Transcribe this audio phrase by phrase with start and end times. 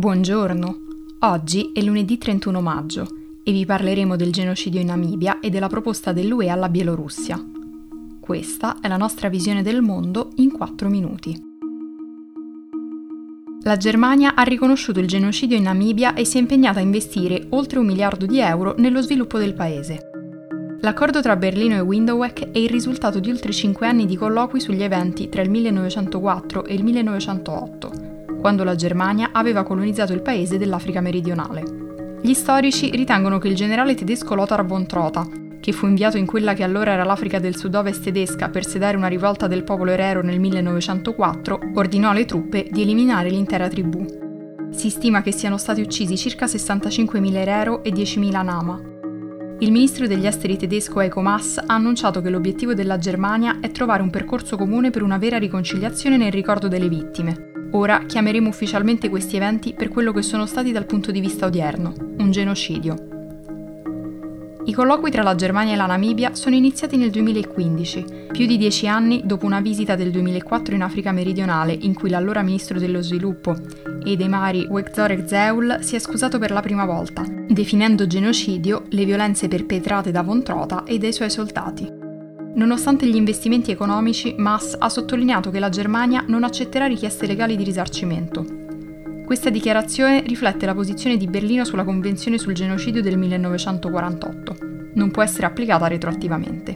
[0.00, 0.78] Buongiorno,
[1.18, 3.06] oggi è lunedì 31 maggio
[3.42, 7.38] e vi parleremo del genocidio in Namibia e della proposta dell'UE alla Bielorussia.
[8.18, 11.38] Questa è la nostra visione del mondo in 4 minuti.
[13.62, 17.78] La Germania ha riconosciuto il genocidio in Namibia e si è impegnata a investire oltre
[17.78, 20.08] un miliardo di euro nello sviluppo del paese.
[20.80, 24.82] L'accordo tra Berlino e Windhoek è il risultato di oltre 5 anni di colloqui sugli
[24.82, 27.99] eventi tra il 1904 e il 1908
[28.40, 32.18] quando la Germania aveva colonizzato il paese dell'Africa meridionale.
[32.22, 35.26] Gli storici ritengono che il generale tedesco Lothar von Trotha,
[35.60, 39.06] che fu inviato in quella che allora era l'Africa del sud-ovest tedesca per sedare una
[39.06, 44.04] rivolta del popolo erero nel 1904, ordinò alle truppe di eliminare l'intera tribù.
[44.70, 48.80] Si stima che siano stati uccisi circa 65.000 erero e 10.000 nama.
[49.58, 54.02] Il ministro degli esteri tedesco Heiko Maas ha annunciato che l'obiettivo della Germania è trovare
[54.02, 59.36] un percorso comune per una vera riconciliazione nel ricordo delle vittime, Ora chiameremo ufficialmente questi
[59.36, 63.18] eventi per quello che sono stati dal punto di vista odierno, un genocidio.
[64.64, 68.86] I colloqui tra la Germania e la Namibia sono iniziati nel 2015, più di dieci
[68.86, 73.56] anni dopo una visita del 2004 in Africa meridionale in cui l'allora ministro dello sviluppo
[74.04, 80.10] Edemari Wekzorek Zeul si è scusato per la prima volta, definendo genocidio le violenze perpetrate
[80.10, 81.99] da Von Trota e dai suoi soldati.
[82.52, 87.62] Nonostante gli investimenti economici, Maas ha sottolineato che la Germania non accetterà richieste legali di
[87.62, 88.44] risarcimento.
[89.24, 94.56] Questa dichiarazione riflette la posizione di Berlino sulla Convenzione sul genocidio del 1948.
[94.94, 96.74] Non può essere applicata retroattivamente.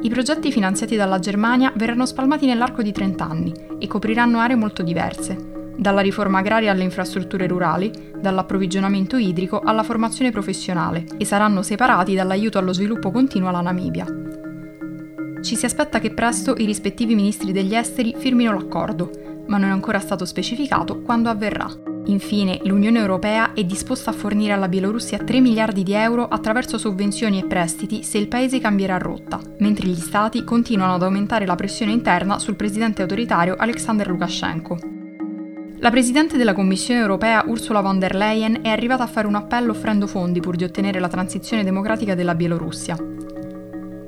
[0.00, 4.84] I progetti finanziati dalla Germania verranno spalmati nell'arco di 30 anni e copriranno aree molto
[4.84, 12.14] diverse, dalla riforma agraria alle infrastrutture rurali, dall'approvvigionamento idrico alla formazione professionale, e saranno separati
[12.14, 14.06] dall'aiuto allo sviluppo continuo alla Namibia.
[15.44, 19.10] Ci si aspetta che presto i rispettivi ministri degli esteri firmino l'accordo,
[19.46, 21.68] ma non è ancora stato specificato quando avverrà.
[22.06, 27.40] Infine, l'Unione Europea è disposta a fornire alla Bielorussia 3 miliardi di euro attraverso sovvenzioni
[27.40, 31.92] e prestiti se il paese cambierà rotta, mentre gli Stati continuano ad aumentare la pressione
[31.92, 34.78] interna sul presidente autoritario Alexander Lukashenko.
[35.76, 39.72] La Presidente della Commissione europea Ursula von der Leyen è arrivata a fare un appello
[39.72, 42.96] offrendo fondi pur di ottenere la transizione democratica della Bielorussia.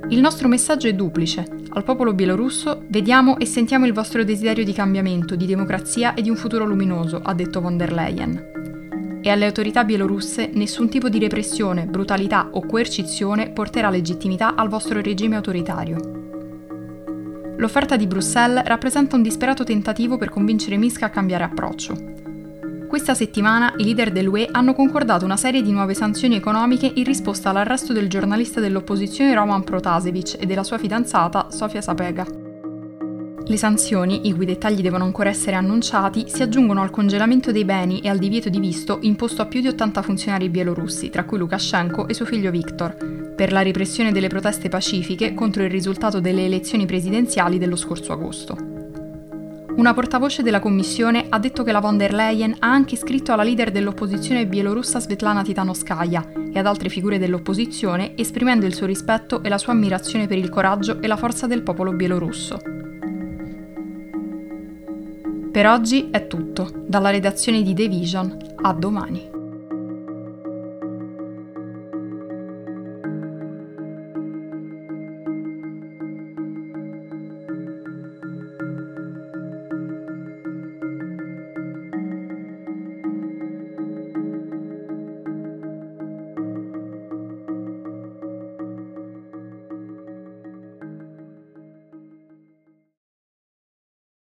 [0.09, 1.45] Il nostro messaggio è duplice.
[1.71, 6.29] Al popolo bielorusso vediamo e sentiamo il vostro desiderio di cambiamento, di democrazia e di
[6.29, 9.19] un futuro luminoso, ha detto von der Leyen.
[9.21, 15.01] E alle autorità bielorusse nessun tipo di repressione, brutalità o coercizione porterà legittimità al vostro
[15.01, 15.97] regime autoritario.
[17.57, 22.26] L'offerta di Bruxelles rappresenta un disperato tentativo per convincere Minsk a cambiare approccio.
[22.87, 27.49] Questa settimana i leader dell'UE hanno concordato una serie di nuove sanzioni economiche in risposta
[27.49, 32.25] all'arresto del giornalista dell'opposizione Roman Protasevich e della sua fidanzata Sofia Sapega.
[33.45, 37.99] Le sanzioni, i cui dettagli devono ancora essere annunciati, si aggiungono al congelamento dei beni
[37.99, 42.07] e al divieto di visto imposto a più di 80 funzionari bielorussi, tra cui Lukashenko
[42.07, 46.85] e suo figlio Viktor, per la repressione delle proteste pacifiche contro il risultato delle elezioni
[46.85, 48.76] presidenziali dello scorso agosto.
[49.77, 53.43] Una portavoce della Commissione ha detto che la von der Leyen ha anche scritto alla
[53.43, 59.49] leader dell'opposizione bielorussa Svetlana Titanovskaya e ad altre figure dell'opposizione esprimendo il suo rispetto e
[59.49, 62.59] la sua ammirazione per il coraggio e la forza del popolo bielorusso.
[65.51, 69.36] Per oggi è tutto, dalla redazione di The Vision, a domani.